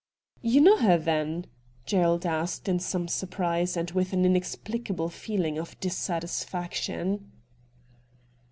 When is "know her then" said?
0.61-1.45